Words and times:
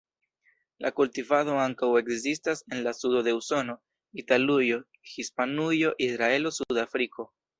La 0.85 0.89
kultivado 0.99 1.57
ankaŭ 1.63 1.89
ekzistas 1.99 2.63
en 2.71 2.79
la 2.87 2.93
sudo 3.01 3.21
de 3.29 3.35
Usono, 3.41 3.77
Italujo, 4.23 4.81
Hispanujo, 5.13 5.93
Israelo, 6.09 6.57
Sudafriko. 6.59 7.29